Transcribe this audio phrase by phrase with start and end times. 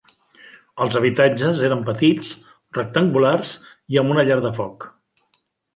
[0.85, 2.33] Els habitatges eren petits,
[2.81, 3.55] rectangulars
[3.95, 4.93] i amb una llar de foc.